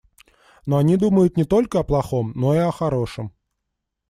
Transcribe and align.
Но 0.65 0.77
они 0.79 0.97
думают 0.97 1.37
не 1.37 1.43
только 1.43 1.77
о 1.79 1.83
плохом, 1.83 2.31
но 2.35 2.55
и 2.55 2.57
о 2.57 2.71
хорошем. 2.71 3.31